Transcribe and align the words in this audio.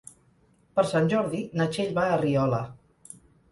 Per 0.79 0.85
Sant 0.91 1.09
Jordi 1.11 1.43
na 1.61 1.69
Txell 1.77 1.93
va 2.01 2.09
a 2.17 2.19
Riola. 2.25 2.65